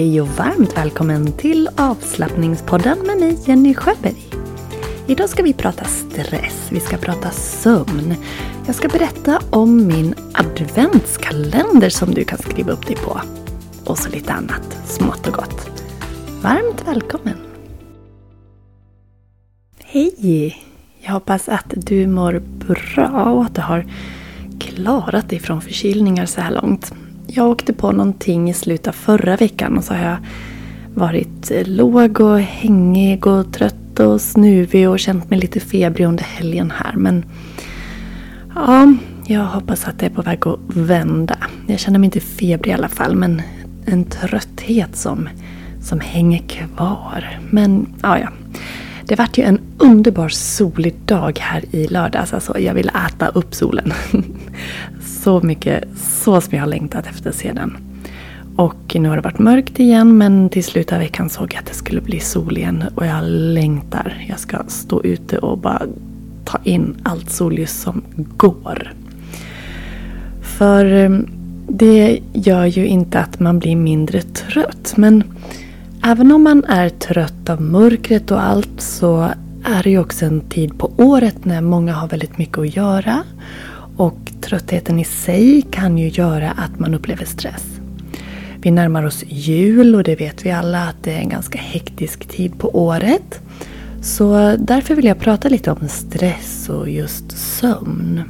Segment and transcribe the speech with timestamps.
[0.00, 4.28] Hej och varmt välkommen till avslappningspodden med mig Jenny Sjöberg.
[5.06, 8.14] Idag ska vi prata stress, vi ska prata sömn.
[8.66, 13.20] Jag ska berätta om min adventskalender som du kan skriva upp dig på.
[13.84, 15.70] Och så lite annat smått och gott.
[16.42, 17.36] Varmt välkommen!
[19.84, 20.56] Hej!
[21.00, 23.86] Jag hoppas att du mår bra och att du har
[24.60, 26.92] klarat dig från förkylningar så här långt.
[27.32, 30.16] Jag åkte på någonting i slutet av förra veckan och så har jag
[30.94, 36.24] varit eh, låg och hängig och trött och snuvig och känt mig lite febrig under
[36.24, 36.96] helgen här.
[36.96, 37.24] Men
[38.54, 38.94] ja,
[39.26, 41.36] jag hoppas att det är på väg att vända.
[41.66, 43.42] Jag känner mig inte febrig i alla fall men
[43.86, 45.28] en trötthet som,
[45.82, 47.40] som hänger kvar.
[47.50, 48.28] Men ja, ja.
[49.10, 52.32] Det vart ju en underbar solig dag här i lördags.
[52.32, 53.92] Alltså, jag ville äta upp solen.
[55.04, 57.76] så mycket, så som jag har längtat efter sedan.
[58.56, 61.66] Och nu har det varit mörkt igen men till slutet av veckan såg jag att
[61.66, 64.24] det skulle bli sol igen och jag längtar.
[64.28, 65.82] Jag ska stå ute och bara
[66.44, 68.02] ta in allt solljus som
[68.36, 68.92] går.
[70.58, 71.10] För eh,
[71.68, 75.24] det gör ju inte att man blir mindre trött men
[76.04, 79.30] även om man är trött av mörkret och allt så
[79.64, 83.22] är det ju också en tid på året när många har väldigt mycket att göra
[83.96, 87.66] och tröttheten i sig kan ju göra att man upplever stress.
[88.62, 92.28] Vi närmar oss jul och det vet vi alla att det är en ganska hektisk
[92.28, 93.40] tid på året.
[94.02, 98.22] Så därför vill jag prata lite om stress och just sömn.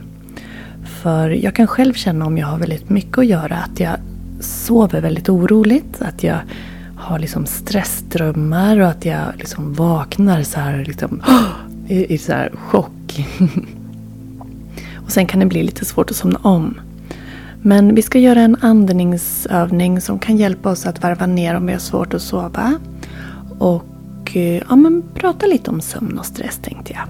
[1.03, 3.97] För jag kan själv känna om jag har väldigt mycket att göra att jag
[4.41, 6.03] sover väldigt oroligt.
[6.03, 6.39] Att jag
[7.01, 11.23] har liksom stressdrömmar och att jag liksom vaknar så här liksom,
[11.89, 13.27] i, i så här chock.
[14.97, 16.81] Och sen kan det bli lite svårt att somna om.
[17.63, 21.73] Men vi ska göra en andningsövning som kan hjälpa oss att varva ner om vi
[21.73, 22.79] har svårt att sova.
[23.59, 27.05] Och eh, ja, men prata lite om sömn och stress tänkte jag.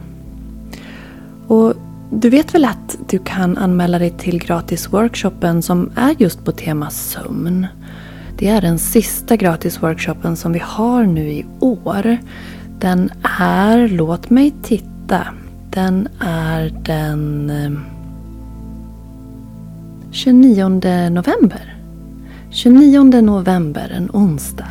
[1.46, 1.74] Och
[2.10, 6.90] du vet väl att du kan anmäla dig till gratisworkshopen som är just på tema
[6.90, 7.66] sömn.
[8.40, 12.18] Det är den sista gratisworkshopen som vi har nu i år.
[12.78, 15.26] Den är, låt mig titta,
[15.70, 17.70] den är den eh,
[20.10, 20.68] 29
[21.10, 21.76] november.
[22.50, 24.70] 29 november, en onsdag.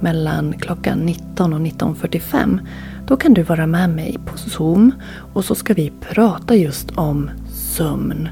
[0.00, 2.58] Mellan klockan 19 och 19.45.
[3.06, 4.92] Då kan du vara med mig på Zoom
[5.32, 8.28] och så ska vi prata just om sömn.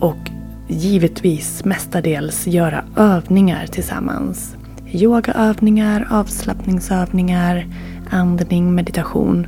[0.00, 0.30] Och
[0.70, 4.56] givetvis mestadels göra övningar tillsammans.
[4.92, 7.66] Yogaövningar, avslappningsövningar,
[8.10, 9.46] andning, meditation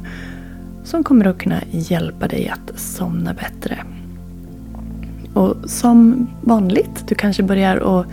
[0.85, 3.79] som kommer att kunna hjälpa dig att somna bättre.
[5.35, 8.07] Och som vanligt, du kanske börjar att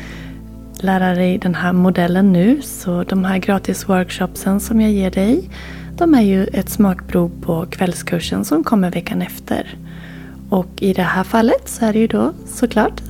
[0.84, 2.62] lära dig den här modellen nu.
[2.62, 5.50] Så de här gratis workshopsen som jag ger dig,
[5.98, 9.78] de är ju ett smakprov på kvällskursen som kommer veckan efter.
[10.50, 13.02] Och i det här fallet så är det ju då såklart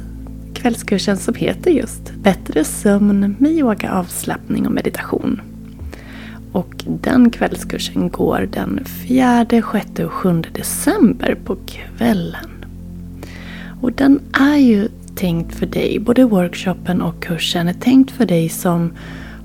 [0.53, 5.41] kvällskursen som heter just Bättre sömn med yoga, avslappning och meditation.
[6.51, 12.49] Och den kvällskursen går den 4, 6 och 7 december på kvällen.
[13.81, 18.49] Och den är ju tänkt för dig, både workshopen och kursen är tänkt för dig
[18.49, 18.91] som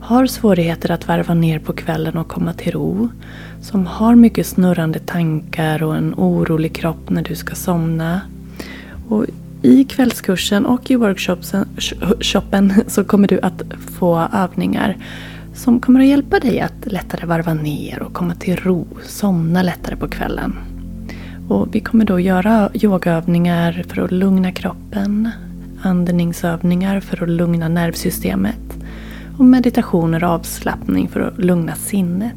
[0.00, 3.08] har svårigheter att varva ner på kvällen och komma till ro.
[3.64, 8.20] Som har mycket snurrande tankar och en orolig kropp när du ska somna.
[9.08, 9.26] Och
[9.62, 13.62] i kvällskursen och i workshopen så kommer du att
[13.98, 14.96] få övningar
[15.54, 19.96] som kommer att hjälpa dig att lättare varva ner och komma till ro, somna lättare
[19.96, 20.54] på kvällen.
[21.48, 25.30] Och vi kommer då göra yogaövningar för att lugna kroppen,
[25.82, 28.74] andningsövningar för att lugna nervsystemet
[29.38, 32.34] och meditationer och avslappning för att lugna sinnet.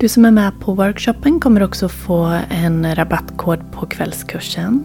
[0.00, 4.84] Du som är med på workshopen kommer också få en rabattkod på kvällskursen.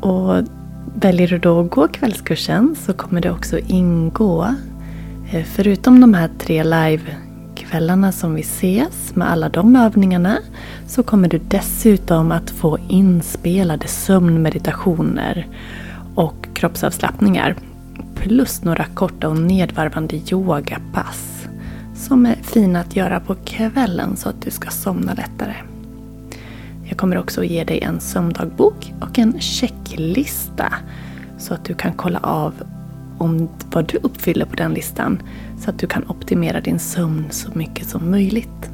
[0.00, 0.34] Och
[0.94, 4.54] väljer du då att gå kvällskursen så kommer det också ingå
[5.32, 10.38] eh, förutom de här tre live-kvällarna som vi ses med alla de övningarna
[10.86, 15.46] så kommer du dessutom att få inspelade sömnmeditationer
[16.14, 17.56] och kroppsavslappningar.
[18.14, 21.31] Plus några korta och nedvarvande yogapass
[22.02, 25.54] som är fina att göra på kvällen så att du ska somna lättare.
[26.84, 30.72] Jag kommer också att ge dig en sömndagbok och en checklista
[31.38, 32.54] så att du kan kolla av
[33.18, 35.22] om vad du uppfyller på den listan
[35.60, 38.70] så att du kan optimera din sömn så mycket som möjligt.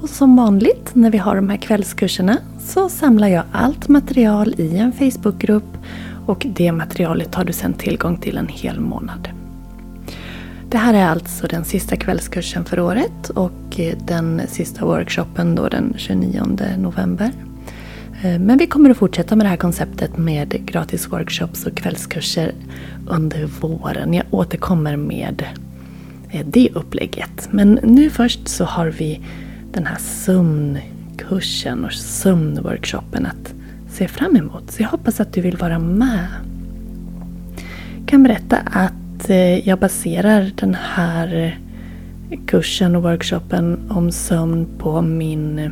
[0.00, 4.76] Och som vanligt när vi har de här kvällskurserna så samlar jag allt material i
[4.76, 5.78] en Facebookgrupp
[6.26, 9.41] och det materialet har du sedan tillgång till en hel månad.
[10.72, 15.68] Det här är alltså den sista kvällskursen för året och eh, den sista workshopen då
[15.68, 16.42] den 29
[16.78, 17.30] november.
[18.22, 22.54] Eh, men vi kommer att fortsätta med det här konceptet med gratis workshops och kvällskurser
[23.08, 24.14] under våren.
[24.14, 25.44] Jag återkommer med
[26.30, 27.48] eh, det upplägget.
[27.50, 29.20] Men nu först så har vi
[29.72, 33.54] den här sömnkursen och sömnworkshopen att
[33.90, 34.70] se fram emot.
[34.70, 36.26] Så jag hoppas att du vill vara med.
[37.98, 38.92] Jag kan berätta att
[39.28, 41.34] Eh, jag baserar den här
[42.30, 45.70] eh, kursen och workshopen om sömn på min eh,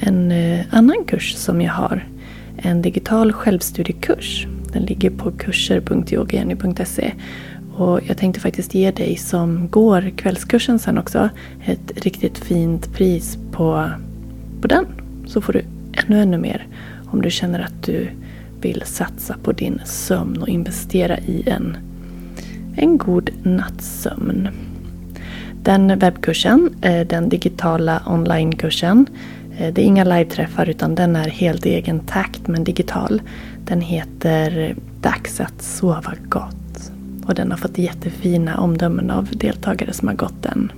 [0.00, 0.32] en
[0.70, 2.06] annan kurs som jag har.
[2.56, 4.46] En digital självstudiekurs.
[4.72, 7.12] Den ligger på kurser.yogajenny.se.
[7.76, 11.28] Och jag tänkte faktiskt ge dig som går kvällskursen sen också
[11.64, 13.90] ett riktigt fint pris på,
[14.60, 14.86] på den.
[15.26, 16.66] Så får du ännu, ännu mer
[17.06, 18.08] om du känner att du
[18.62, 21.76] vill satsa på din sömn och investera i en,
[22.76, 24.48] en god nattsömn.
[25.62, 29.06] Den webbkursen, eh, den digitala onlinekursen,
[29.58, 33.22] eh, det är inga live-träffar utan den är helt i egen takt men digital.
[33.64, 36.92] Den heter Dags att sova gott.
[37.26, 40.72] Och den har fått jättefina omdömen av deltagare som har gått den.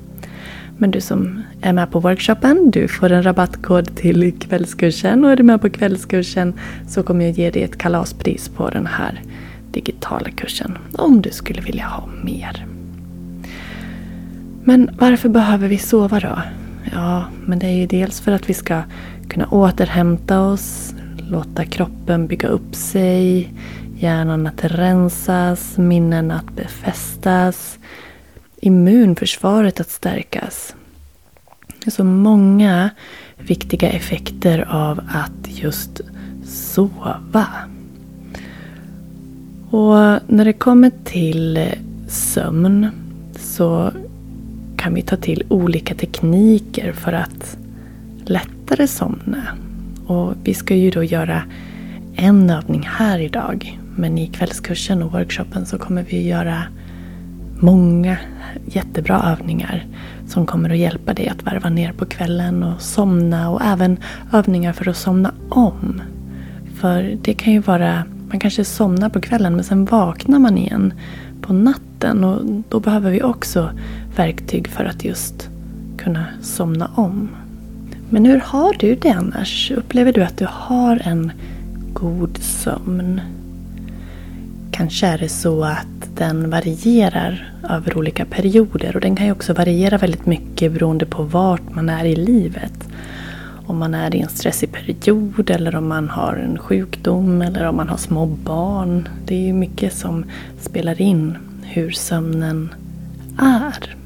[0.79, 5.37] Men du som är med på workshopen, du får en rabattkod till kvällskursen och är
[5.37, 6.55] du med på kvällskursen
[6.88, 9.23] så kommer jag ge dig ett kalaspris på den här
[9.71, 10.79] digitala kursen.
[10.93, 12.67] Om du skulle vilja ha mer.
[14.65, 16.38] Men varför behöver vi sova då?
[16.93, 18.82] Ja, men det är ju dels för att vi ska
[19.29, 20.94] kunna återhämta oss,
[21.31, 23.53] låta kroppen bygga upp sig,
[23.97, 27.79] hjärnan att rensas, minnen att befästas,
[28.66, 30.75] immunförsvaret att stärkas.
[31.87, 32.90] Så många
[33.38, 36.00] viktiga effekter av att just
[36.44, 37.46] sova.
[39.70, 39.94] Och
[40.26, 41.69] när det kommer till
[42.08, 42.90] sömn
[43.38, 43.93] så
[44.76, 47.56] kan vi ta till olika tekniker för att
[48.25, 49.43] lättare somna.
[50.06, 51.43] Och vi ska ju då göra
[52.17, 53.81] en övning här idag.
[53.96, 56.62] Men i kvällskursen och workshopen så kommer vi göra
[57.64, 58.16] många
[58.66, 59.87] jättebra övningar
[60.28, 63.96] som kommer att hjälpa dig att varva ner på kvällen och somna och även
[64.32, 66.02] övningar för att somna om.
[66.81, 70.94] För det kan ju vara, man kanske somnar på kvällen men sen vaknar man igen
[71.40, 73.70] på natten och då behöver vi också
[74.17, 75.49] verktyg för att just
[75.99, 77.28] kunna somna om.
[78.10, 79.70] Men hur har du det annars?
[79.76, 81.32] Upplever du att du har en
[81.93, 83.20] god sömn?
[84.70, 89.52] Kanske är det så att den varierar över olika perioder och den kan ju också
[89.52, 92.88] variera väldigt mycket beroende på vart man är i livet.
[93.66, 97.76] Om man är i en stressig period eller om man har en sjukdom eller om
[97.76, 99.08] man har små barn.
[99.26, 100.25] Det är ju mycket som
[100.61, 102.75] spelar in hur sömnen
[103.38, 103.96] är.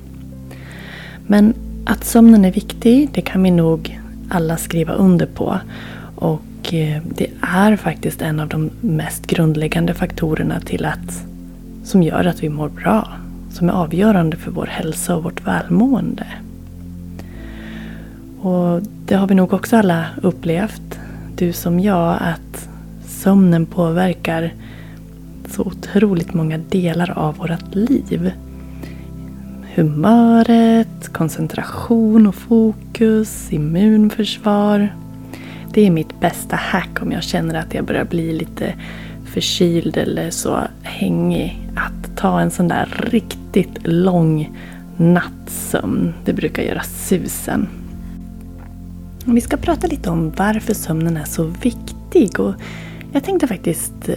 [1.27, 1.55] Men
[1.85, 5.61] att sömnen är viktig, det kan vi nog alla skriva under på.
[6.15, 11.28] Och eh, det är faktiskt en av de mest grundläggande faktorerna till att,
[11.89, 13.09] som gör att vi mår bra.
[13.51, 16.27] Som är avgörande för vår hälsa och vårt välmående.
[18.41, 20.99] Och det har vi nog också alla upplevt,
[21.37, 22.69] du som jag, att
[23.07, 24.53] sömnen påverkar
[25.49, 28.33] så otroligt många delar av vårt liv
[29.79, 34.95] humöret, koncentration och fokus, immunförsvar.
[35.73, 38.75] Det är mitt bästa hack om jag känner att jag börjar bli lite
[39.39, 41.69] förkyld eller så hängig.
[41.77, 44.59] Att ta en sån där riktigt lång
[44.97, 46.15] nattsömn.
[46.25, 47.69] Det brukar göra susen.
[49.25, 52.41] Vi ska prata lite om varför sömnen är så viktig.
[52.41, 52.55] Och
[53.13, 54.11] jag tänkte faktiskt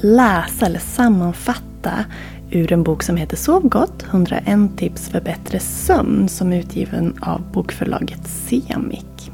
[0.00, 2.04] läsa eller sammanfatta
[2.50, 7.14] ur en bok som heter Sov gott 101 tips för bättre sömn som är utgiven
[7.20, 9.32] av bokförlaget Semik.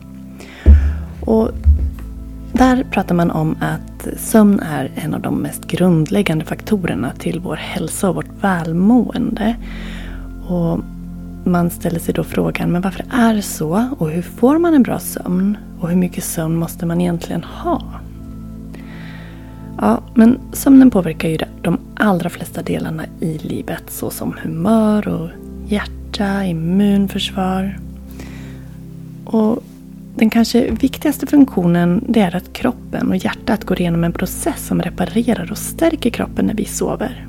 [1.20, 1.50] Och
[2.56, 7.56] där pratar man om att sömn är en av de mest grundläggande faktorerna till vår
[7.56, 9.56] hälsa och vårt välmående.
[10.48, 10.80] Och
[11.44, 13.88] man ställer sig då frågan, men varför är det så?
[13.98, 15.56] Och hur får man en bra sömn?
[15.80, 17.82] Och hur mycket sömn måste man egentligen ha?
[19.80, 25.28] Ja, men sömnen påverkar ju de allra flesta delarna i livet såsom humör och
[25.66, 27.78] hjärta, immunförsvar.
[29.24, 29.62] Och
[30.16, 34.82] den kanske viktigaste funktionen det är att kroppen och hjärtat går igenom en process som
[34.82, 37.26] reparerar och stärker kroppen när vi sover.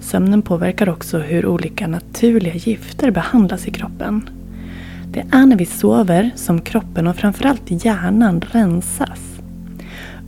[0.00, 4.30] Sömnen påverkar också hur olika naturliga gifter behandlas i kroppen.
[5.12, 9.34] Det är när vi sover som kroppen och framförallt hjärnan rensas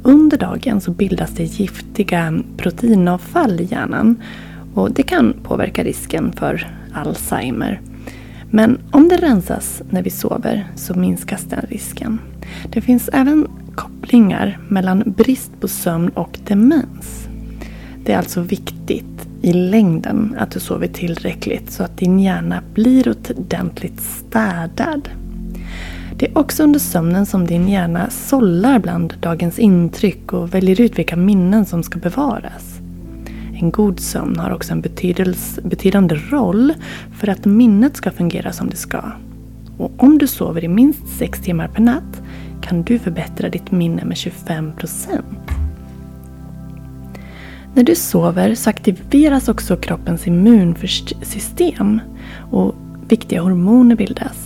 [0.06, 4.22] under dagen så bildas det giftiga proteinavfall i hjärnan.
[4.74, 7.80] Och det kan påverka risken för Alzheimer.
[8.56, 12.18] Men om det rensas när vi sover så minskas den risken.
[12.72, 17.28] Det finns även kopplingar mellan brist på sömn och demens.
[18.04, 23.08] Det är alltså viktigt i längden att du sover tillräckligt så att din hjärna blir
[23.08, 25.08] ordentligt städad.
[26.16, 30.98] Det är också under sömnen som din hjärna sållar bland dagens intryck och väljer ut
[30.98, 32.75] vilka minnen som ska bevaras.
[33.60, 34.80] En god sömn har också en
[35.62, 36.75] betydande roll
[37.12, 39.02] för att minnet ska fungera som det ska.
[39.78, 42.22] Och om du sover i minst 6 timmar per natt
[42.60, 44.72] kan du förbättra ditt minne med 25%
[47.75, 52.00] När du sover så aktiveras också kroppens immunsystem
[52.50, 52.75] och
[53.08, 54.45] viktiga hormoner bildas.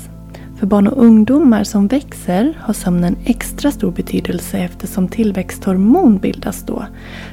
[0.61, 6.85] För barn och ungdomar som växer har sömnen extra stor betydelse eftersom tillväxthormon bildas då.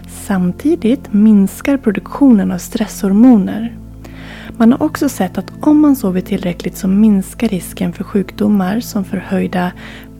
[0.07, 3.77] Samtidigt minskar produktionen av stresshormoner.
[4.57, 9.05] Man har också sett att om man sover tillräckligt så minskar risken för sjukdomar som
[9.05, 9.71] förhöjda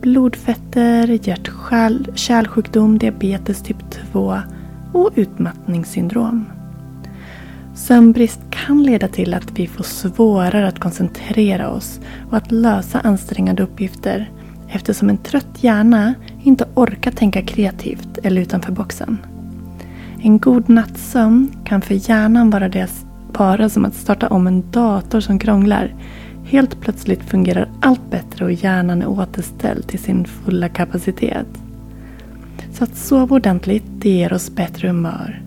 [0.02, 4.38] blodfetter, hjärt-kärlsjukdom, diabetes typ 2
[4.94, 6.46] och utmattningssyndrom.
[7.78, 13.64] Sömnbrist kan leda till att vi får svårare att koncentrera oss och att lösa ansträngande
[13.64, 14.32] uppgifter
[14.70, 19.18] eftersom en trött hjärna inte orkar tänka kreativt eller utanför boxen.
[20.22, 22.90] En god nattsömn kan för hjärnan vara, det,
[23.34, 25.96] bara som att starta om en dator som krånglar.
[26.46, 31.48] Helt plötsligt fungerar allt bättre och hjärnan är återställd till sin fulla kapacitet.
[32.74, 35.47] Så att sova ordentligt det ger oss bättre humör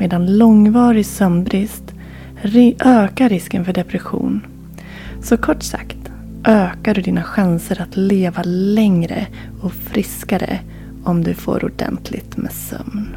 [0.00, 1.94] medan långvarig sömnbrist
[2.84, 4.46] ökar risken för depression.
[5.22, 5.96] Så kort sagt
[6.44, 9.26] ökar du dina chanser att leva längre
[9.62, 10.60] och friskare
[11.04, 13.08] om du får ordentligt med sömn.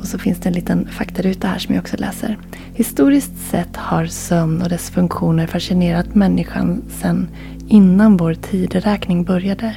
[0.00, 2.38] Och så finns det en liten faktaruta här som jag också läser.
[2.74, 7.28] Historiskt sett har sömn och dess funktioner fascinerat människan sedan
[7.68, 9.76] innan vår tideräkning började.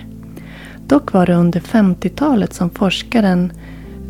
[0.87, 3.51] Dock var det under 50-talet som forskaren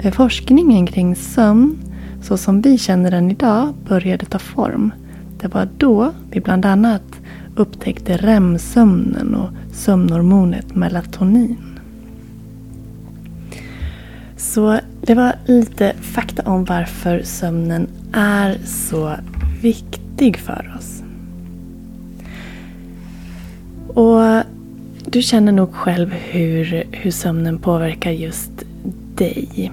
[0.04, 1.78] Eh, forskningen kring sömn,
[2.22, 4.92] så som vi känner den idag, började ta form.
[5.42, 7.04] Det var då vi bland annat
[7.56, 11.80] upptäckte REM-sömnen och sömnhormonet melatonin.
[14.38, 19.16] Så det var lite fakta om varför sömnen är så
[19.62, 21.04] viktig för oss.
[23.88, 24.44] Och
[25.12, 28.52] du känner nog själv hur, hur sömnen påverkar just
[29.16, 29.72] dig.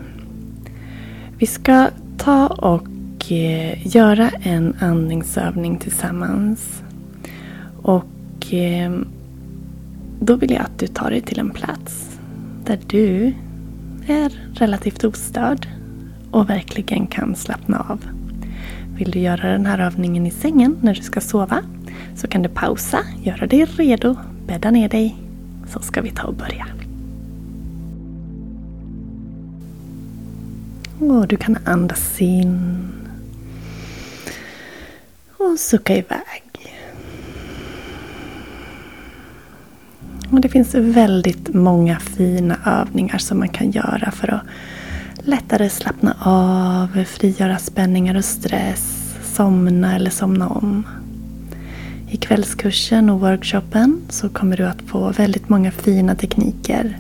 [1.39, 6.83] Vi ska ta och eh, göra en andningsövning tillsammans.
[7.83, 8.93] Och eh,
[10.21, 12.19] då vill jag att du tar dig till en plats
[12.65, 13.35] där du
[14.07, 15.69] är relativt ostörd
[16.31, 18.01] och verkligen kan slappna av.
[18.99, 21.63] Vill du göra den här övningen i sängen när du ska sova
[22.15, 24.17] så kan du pausa, göra dig redo,
[24.47, 25.17] bädda ner dig
[25.69, 26.67] så ska vi ta och börja.
[31.01, 32.79] Och du kan andas in.
[35.39, 36.43] Och sucka iväg.
[40.31, 44.43] Och det finns väldigt många fina övningar som man kan göra för att
[45.19, 50.87] lättare slappna av, frigöra spänningar och stress, somna eller somna om.
[52.11, 56.99] I kvällskursen och workshopen så kommer du att få väldigt många fina tekniker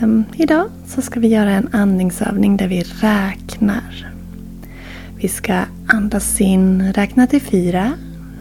[0.00, 4.12] Ehm, idag så ska vi göra en andningsövning där vi räknar.
[5.16, 7.92] Vi ska andas in, räkna till fyra.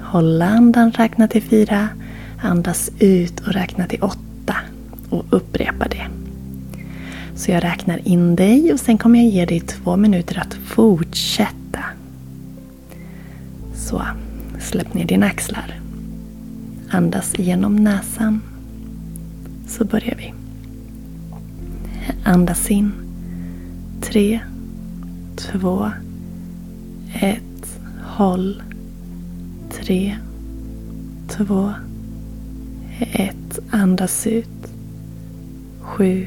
[0.02, 1.90] Hålla andan, räkna till fyra.
[2.42, 4.56] Andas ut och räkna till åtta.
[5.10, 6.08] Och upprepa det.
[7.36, 11.80] Så jag räknar in dig och sen kommer jag ge dig två minuter att fortsätta.
[13.76, 14.02] Så,
[14.60, 15.80] släpp ner dina axlar.
[16.90, 18.42] Andas igenom näsan.
[19.68, 20.43] Så börjar vi.
[22.26, 22.92] Andas in.
[24.02, 24.40] Tre,
[25.36, 25.92] två,
[27.14, 27.80] ett.
[28.04, 28.64] Håll.
[29.72, 30.18] Tre,
[31.28, 31.72] två,
[33.00, 33.60] ett.
[33.72, 34.48] Andas ut.
[35.82, 36.26] Sju,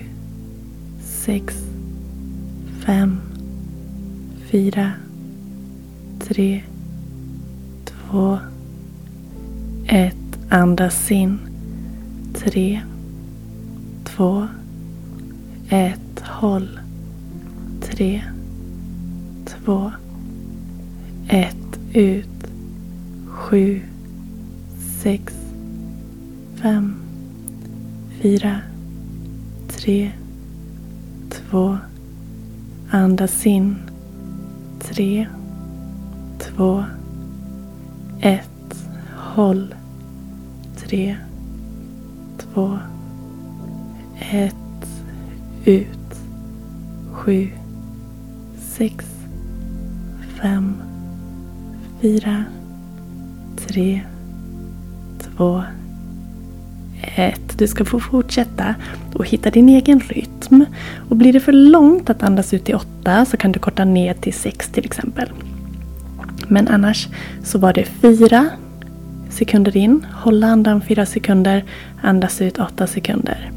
[1.03, 1.55] sex,
[2.85, 3.17] fem,
[4.50, 4.93] fyra,
[6.21, 6.62] tre,
[7.85, 8.38] två,
[9.87, 10.38] ett.
[10.50, 11.38] Andas in.
[12.35, 12.81] Tre,
[14.05, 14.49] två,
[15.68, 16.80] ett, håll.
[17.80, 18.23] Tre,
[19.44, 19.92] två,
[21.28, 22.28] ett, ut.
[23.26, 23.80] Sju,
[25.02, 25.35] sex,
[26.62, 26.94] fem,
[28.20, 28.61] fyra,
[29.68, 30.11] tre,
[31.30, 31.78] två.
[32.90, 33.76] Andas in.
[34.80, 35.26] tre,
[36.38, 36.85] två,
[38.20, 38.87] ett.
[39.16, 39.75] Håll.
[40.76, 41.16] Tre,
[42.38, 42.78] två,
[44.32, 44.65] ett.
[45.66, 45.88] Ut.
[47.12, 47.49] Sju,
[48.61, 49.04] sex,
[50.42, 50.75] fem,
[52.00, 52.44] fyra,
[53.66, 54.00] tre,
[55.18, 55.62] två,
[57.16, 57.58] ett.
[57.58, 58.75] Du ska få fortsätta
[59.14, 60.64] och hitta din egen rytm.
[61.08, 64.14] Och blir det för långt att andas ut i åtta så kan du korta ner
[64.14, 65.28] till sex till exempel.
[66.49, 67.08] Men annars
[67.44, 68.49] så var det fyra
[69.30, 71.64] sekunder in, hålla andan fyra sekunder,
[72.02, 73.50] andas ut åtta sekunder.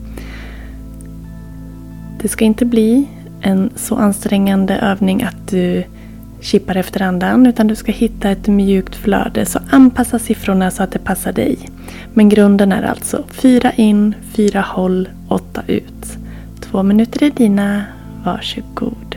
[2.21, 3.07] Det ska inte bli
[3.41, 5.83] en så ansträngande övning att du
[6.41, 9.45] kippar efter andan utan du ska hitta ett mjukt flöde.
[9.45, 11.57] Så anpassa siffrorna så att det passar dig.
[12.13, 16.17] Men grunden är alltså fyra in, fyra håll, åtta ut.
[16.61, 17.83] Två minuter är dina.
[18.23, 19.08] Varsågod.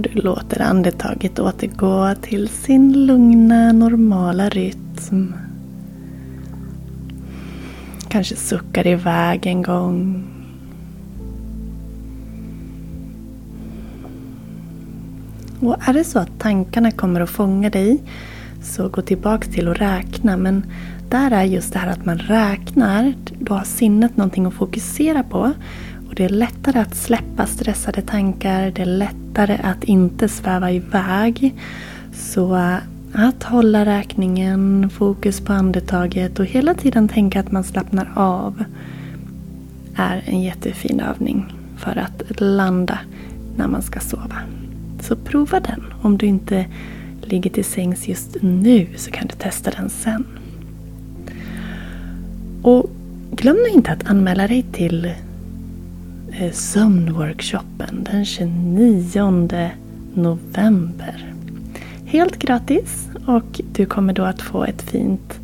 [0.00, 5.34] Och du låter andetaget återgå till sin lugna, normala rytm.
[8.08, 10.24] Kanske suckar iväg en gång.
[15.60, 18.02] Och är det så att tankarna kommer att fånga dig
[18.62, 20.36] så gå tillbaka till att räkna.
[20.36, 20.64] Men
[21.08, 23.14] där är just det här att man räknar.
[23.38, 25.52] Då har sinnet någonting att fokusera på.
[26.10, 28.70] Och det är lättare att släppa stressade tankar.
[28.70, 31.54] Det är lättare att inte sväva iväg.
[32.12, 32.76] Så äh,
[33.12, 38.64] att hålla räkningen, fokus på andetaget och hela tiden tänka att man slappnar av
[39.96, 42.98] är en jättefin övning för att landa
[43.56, 44.36] när man ska sova.
[45.00, 45.84] Så prova den.
[46.02, 46.66] Om du inte
[47.22, 50.26] ligger till sängs just nu så kan du testa den sen.
[52.62, 52.90] Och
[53.30, 55.14] glöm nu inte att anmäla dig till
[56.40, 59.70] Eh, sömnworkshopen den 29
[60.14, 61.34] november.
[62.04, 65.40] Helt gratis och du kommer då att få ett fint,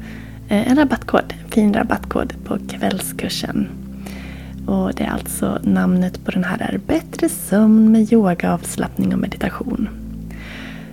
[0.49, 3.69] eh, en rabattkod, en fin rabattkod på kvällskursen.
[4.67, 9.21] Och det är alltså namnet på den här är Bättre sömn med yoga, avslappning och
[9.21, 9.89] meditation.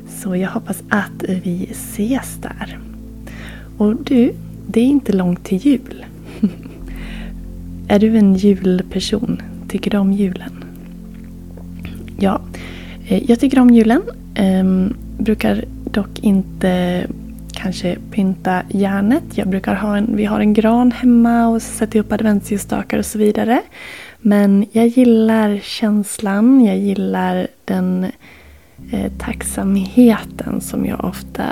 [0.10, 2.80] Så jag hoppas att vi ses där.
[3.78, 4.34] Och du,
[4.68, 6.06] det är inte långt till jul.
[7.88, 9.42] är du en julperson?
[9.74, 10.64] Tycker du om julen?
[12.20, 12.42] Ja,
[13.08, 14.02] eh, jag tycker om julen.
[14.40, 17.04] Um, brukar dock inte
[17.54, 19.24] kanske pynta järnet.
[19.36, 23.18] Jag brukar ha en, vi har en gran hemma och sätter upp adventsljusstakar och så
[23.18, 23.62] vidare.
[24.20, 28.06] Men jag gillar känslan, jag gillar den
[28.92, 31.44] eh, tacksamheten som jag ofta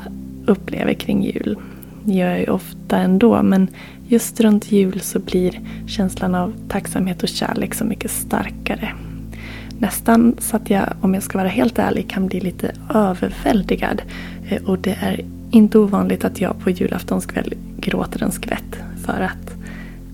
[0.46, 1.58] upplever kring jul.
[2.04, 3.68] Det gör jag ju ofta ändå men
[4.12, 8.94] just runt jul så blir känslan av tacksamhet och kärlek så mycket starkare.
[9.80, 14.02] Nästan så att jag, om jag ska vara helt ärlig, kan bli lite överväldigad.
[14.50, 18.78] Eh, och det är inte ovanligt att jag på julaftonskväll gråter en skvätt.
[19.06, 19.54] För att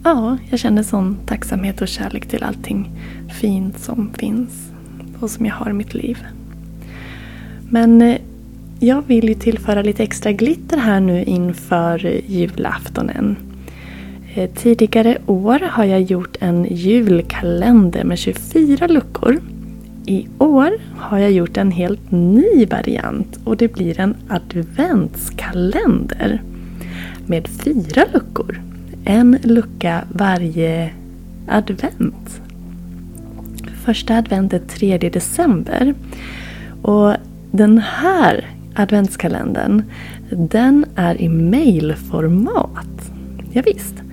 [0.04, 2.92] ja, jag känner sån tacksamhet och kärlek till allting
[3.42, 4.72] fint som finns
[5.20, 6.26] och som jag har i mitt liv.
[7.70, 8.18] Men eh,
[8.80, 13.47] jag vill ju tillföra lite extra glitter här nu inför julaftonen.
[14.38, 19.42] Eh, tidigare år har jag gjort en julkalender med 24 luckor.
[20.06, 26.42] I år har jag gjort en helt ny variant och det blir en adventskalender
[27.26, 28.62] med fyra luckor.
[29.06, 30.90] En lucka varje
[31.48, 32.42] advent.
[33.86, 35.94] Första advent är 3 december.
[36.82, 37.14] Och
[37.52, 39.84] den här adventskalendern
[40.30, 43.12] den är i mailformat.
[43.52, 44.07] Ja, visst.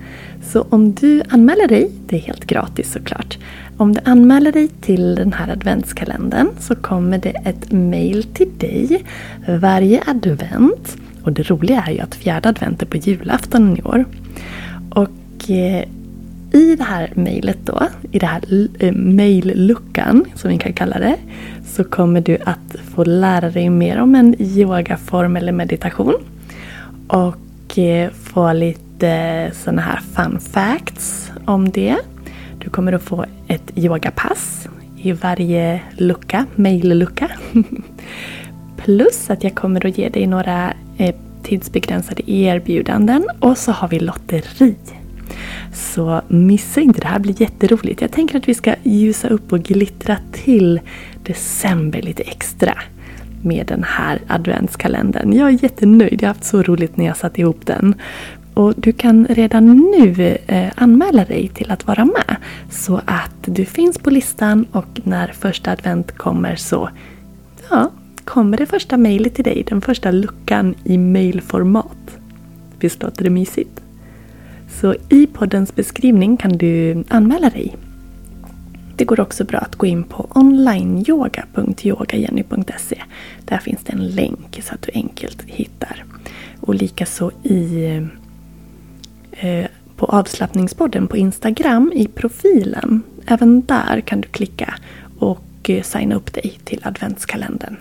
[0.55, 3.37] Så om du anmäler dig, det är helt gratis såklart.
[3.77, 9.03] Om du anmäler dig till den här adventskalendern så kommer det ett mail till dig
[9.47, 10.97] varje advent.
[11.23, 14.05] Och det roliga är ju att fjärde advent är på julafton i år.
[14.89, 15.83] Och eh,
[16.51, 17.79] i det här mejlet då,
[18.11, 18.41] i den här
[18.79, 21.15] eh, mailluckan mejlluckan som vi kan kalla det,
[21.65, 26.13] så kommer du att få lära dig mer om en yogaform eller meditation.
[27.07, 28.84] Och eh, få lite
[29.53, 31.97] sådana här fun facts om det.
[32.59, 37.31] Du kommer att få ett yogapass i varje lucka, mejllucka.
[38.77, 43.99] Plus att jag kommer att ge dig några eh, tidsbegränsade erbjudanden och så har vi
[43.99, 44.75] lotteri.
[45.73, 48.01] Så missa inte, det här blir jätteroligt.
[48.01, 50.79] Jag tänker att vi ska ljusa upp och glittra till
[51.23, 52.73] december lite extra
[53.41, 55.33] med den här adventskalendern.
[55.33, 57.95] Jag är jättenöjd, jag har haft så roligt när jag satt ihop den.
[58.55, 62.35] Och du kan redan nu eh, anmäla dig till att vara med.
[62.69, 66.89] Så att du finns på listan och när första advent kommer så
[67.69, 67.91] ja,
[68.23, 69.63] kommer det första mejlet till dig.
[69.67, 72.17] Den första luckan i mejlformat.
[72.79, 73.81] Visst låter det mysigt?
[74.81, 77.75] Så i poddens beskrivning kan du anmäla dig.
[78.95, 83.01] Det går också bra att gå in på onlineyoga.yogajenny.se.
[83.45, 86.03] Där finns det en länk så att du enkelt hittar.
[86.59, 88.03] Och likaså i eh,
[89.39, 93.03] Eh, på avslappningspodden på Instagram i profilen.
[93.25, 94.75] Även där kan du klicka
[95.19, 97.77] och eh, signa upp dig till adventskalendern.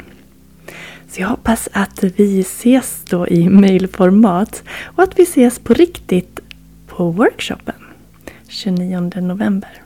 [1.08, 6.40] Så jag hoppas att vi ses då i mailformat och att vi ses på riktigt
[6.86, 7.74] på workshopen
[8.48, 9.82] 29 november.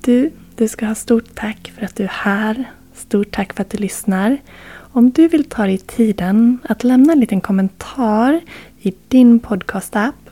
[0.00, 2.64] Du, du ska ha stort tack för att du är här.
[2.94, 4.38] Stort tack för att du lyssnar.
[4.92, 8.40] Om du vill ta dig tiden att lämna en liten kommentar
[8.80, 10.30] i din podcast-app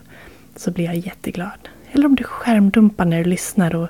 [0.56, 1.68] så blir jag jätteglad.
[1.92, 3.88] Eller om du skärmdumpar när du lyssnar och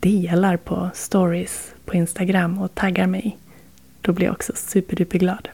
[0.00, 3.38] delar på stories på Instagram och taggar mig.
[4.00, 5.48] Då blir jag också superduperglad.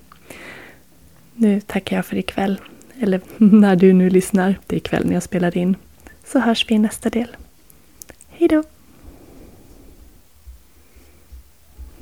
[1.35, 2.61] Nu tackar jag för ikväll.
[3.01, 4.59] Eller när du nu lyssnar.
[4.67, 5.77] Det är ikväll när jag spelar in.
[6.25, 7.37] Så hörs vi i nästa del.
[8.29, 8.65] Hejdå!